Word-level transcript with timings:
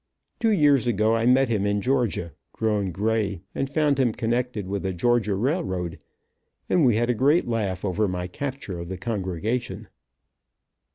Two 0.39 0.49
years 0.51 0.87
ago 0.87 1.15
I 1.15 1.27
met 1.27 1.47
him 1.47 1.63
in 1.63 1.79
Georgia, 1.79 2.33
grown 2.53 2.91
gray, 2.91 3.43
and 3.53 3.69
found 3.69 3.99
him 3.99 4.13
connected 4.13 4.67
with 4.67 4.83
a 4.83 4.95
Georgia 4.95 5.35
railroad, 5.35 5.99
and 6.67 6.83
we 6.83 6.95
had 6.95 7.11
a 7.11 7.13
great 7.13 7.47
laugh 7.47 7.85
over 7.85 8.07
my 8.07 8.25
capture 8.25 8.79
of 8.79 8.89
the 8.89 8.97
congregation. 8.97 9.89